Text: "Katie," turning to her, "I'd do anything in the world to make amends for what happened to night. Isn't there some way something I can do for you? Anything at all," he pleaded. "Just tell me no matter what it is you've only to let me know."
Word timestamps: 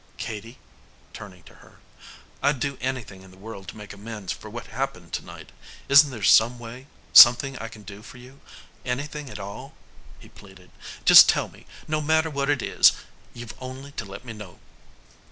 "Katie," 0.17 0.57
turning 1.13 1.43
to 1.43 1.53
her, 1.61 1.77
"I'd 2.41 2.59
do 2.59 2.75
anything 2.81 3.21
in 3.21 3.29
the 3.29 3.37
world 3.37 3.67
to 3.67 3.77
make 3.77 3.93
amends 3.93 4.31
for 4.33 4.49
what 4.49 4.65
happened 4.65 5.13
to 5.13 5.23
night. 5.23 5.51
Isn't 5.87 6.09
there 6.09 6.23
some 6.23 6.57
way 6.57 6.87
something 7.13 7.55
I 7.59 7.67
can 7.67 7.83
do 7.83 8.01
for 8.01 8.17
you? 8.17 8.41
Anything 8.83 9.29
at 9.29 9.37
all," 9.37 9.75
he 10.17 10.29
pleaded. 10.29 10.71
"Just 11.05 11.29
tell 11.29 11.49
me 11.49 11.67
no 11.87 12.01
matter 12.01 12.31
what 12.31 12.49
it 12.49 12.63
is 12.63 12.93
you've 13.35 13.53
only 13.59 13.91
to 13.91 14.03
let 14.05 14.25
me 14.25 14.33
know." 14.33 14.57